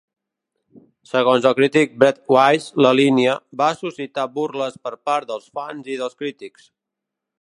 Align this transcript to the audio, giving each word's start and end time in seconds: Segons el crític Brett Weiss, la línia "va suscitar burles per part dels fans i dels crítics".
Segons 1.09 1.45
el 1.49 1.55
crític 1.59 1.93
Brett 2.03 2.17
Weiss, 2.35 2.71
la 2.85 2.93
línia 3.01 3.35
"va 3.61 3.67
suscitar 3.83 4.27
burles 4.39 4.81
per 4.89 4.95
part 5.11 5.29
dels 5.33 5.47
fans 5.59 5.93
i 5.95 5.99
dels 6.03 6.19
crítics". 6.25 6.67